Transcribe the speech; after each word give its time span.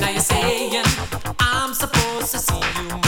now 0.00 0.10
you're 0.10 0.20
saying 0.20 0.82
I'm 1.40 1.74
supposed 1.74 2.32
to 2.32 2.38
see 2.38 2.60
you 2.76 2.88
more. 2.88 3.07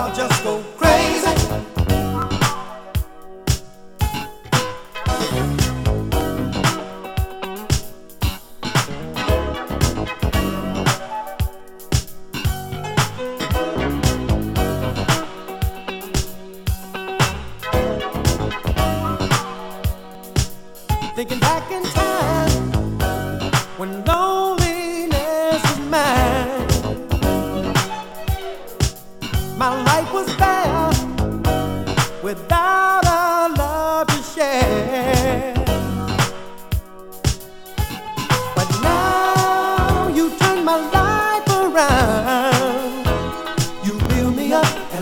I'll 0.00 0.14
just 0.14 0.42
go 0.42 0.64
crazy. 0.78 1.69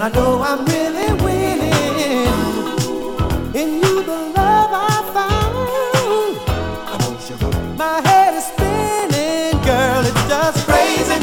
I 0.09 0.11
know 0.12 0.41
I'm 0.41 0.65
really 0.65 1.12
winning 1.23 1.75
in 3.55 3.75
you 3.83 4.03
the 4.03 4.33
love 4.35 4.71
I 4.73 5.03
found. 5.12 6.38
My 7.77 8.00
head 8.09 8.33
is 8.33 8.47
spinning, 8.47 9.61
girl, 9.67 10.07
it's 10.07 10.25
just 10.27 10.67
crazy 10.67 11.19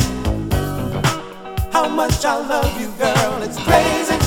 how 1.72 1.88
much 1.90 2.24
I 2.24 2.36
love 2.48 2.80
you, 2.80 2.92
girl, 3.00 3.42
it's 3.42 3.58
crazy. 3.64 4.18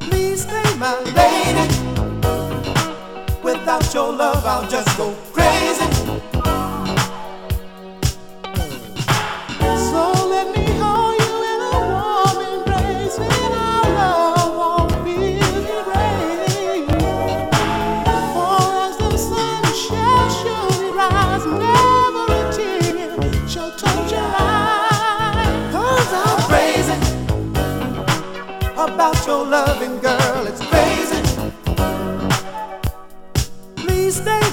Please 0.00 0.42
stay 0.42 0.76
my 0.76 1.00
lady. 1.16 1.66
Without 3.42 3.94
your 3.94 4.12
love, 4.12 4.44
I'll 4.44 4.68
just 4.68 4.98
go 4.98 5.14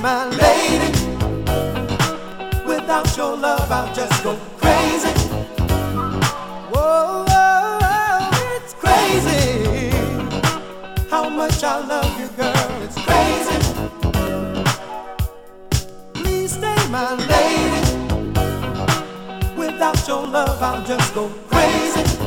my 0.09 0.25
lady. 0.43 0.91
Without 2.65 3.15
your 3.15 3.37
love, 3.37 3.71
I'll 3.71 3.93
just 3.93 4.23
go 4.23 4.33
crazy. 4.57 5.13
Whoa, 6.71 7.25
it's 8.55 8.73
crazy. 8.83 9.91
How 11.11 11.29
much 11.29 11.63
I 11.63 11.75
love 11.93 12.13
you, 12.21 12.29
girl, 12.41 12.71
it's 12.85 12.99
crazy. 13.07 13.57
Please 16.15 16.51
stay, 16.57 16.81
my 16.97 17.09
lady. 17.33 17.83
Without 19.61 20.07
your 20.07 20.25
love, 20.25 20.59
I'll 20.69 20.83
just 20.87 21.13
go 21.13 21.29
crazy. 21.51 22.18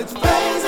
it's 0.00 0.14
face 0.14 0.59